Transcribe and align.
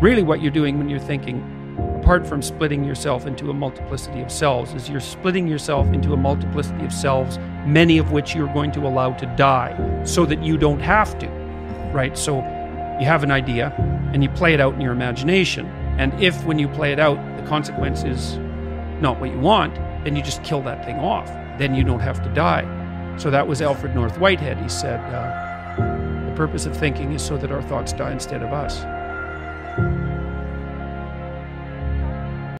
Really, 0.00 0.22
what 0.22 0.40
you're 0.40 0.50
doing 0.50 0.78
when 0.78 0.88
you're 0.88 0.98
thinking, 0.98 1.40
apart 2.00 2.26
from 2.26 2.40
splitting 2.40 2.84
yourself 2.84 3.26
into 3.26 3.50
a 3.50 3.54
multiplicity 3.54 4.22
of 4.22 4.32
selves, 4.32 4.72
is 4.72 4.88
you're 4.88 4.98
splitting 4.98 5.46
yourself 5.46 5.86
into 5.92 6.14
a 6.14 6.16
multiplicity 6.16 6.86
of 6.86 6.92
selves, 6.92 7.38
many 7.66 7.98
of 7.98 8.10
which 8.10 8.34
you're 8.34 8.52
going 8.54 8.72
to 8.72 8.86
allow 8.86 9.12
to 9.12 9.26
die 9.36 10.04
so 10.04 10.24
that 10.24 10.42
you 10.42 10.56
don't 10.56 10.80
have 10.80 11.18
to, 11.18 11.26
right? 11.94 12.16
So 12.16 12.36
you 12.98 13.06
have 13.06 13.22
an 13.22 13.30
idea 13.30 13.74
and 14.14 14.22
you 14.22 14.30
play 14.30 14.54
it 14.54 14.60
out 14.60 14.72
in 14.72 14.80
your 14.80 14.92
imagination. 14.92 15.66
And 15.98 16.12
if, 16.22 16.44
when 16.44 16.58
you 16.58 16.68
play 16.68 16.92
it 16.92 16.98
out, 16.98 17.16
the 17.38 17.46
consequence 17.46 18.02
is 18.02 18.38
not 19.02 19.18
what 19.18 19.30
you 19.30 19.38
want, 19.38 19.74
then 20.04 20.16
you 20.16 20.22
just 20.22 20.42
kill 20.42 20.62
that 20.62 20.84
thing 20.84 20.96
off. 20.96 21.26
Then 21.58 21.74
you 21.74 21.84
don't 21.84 22.00
have 22.00 22.22
to 22.22 22.28
die. 22.34 22.64
So 23.18 23.30
that 23.30 23.46
was 23.46 23.60
Alfred 23.60 23.94
North 23.94 24.18
Whitehead. 24.18 24.58
He 24.58 24.68
said, 24.68 25.00
uh, 25.14 26.30
The 26.30 26.36
purpose 26.36 26.64
of 26.64 26.76
thinking 26.76 27.12
is 27.12 27.22
so 27.22 27.36
that 27.36 27.50
our 27.50 27.62
thoughts 27.62 27.92
die 27.94 28.12
instead 28.12 28.42
of 28.42 28.52
us. 28.52 28.82